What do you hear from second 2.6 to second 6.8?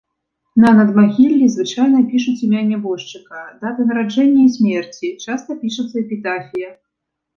нябожчыка, даты нараджэння і смерці, часта пішацца эпітафія.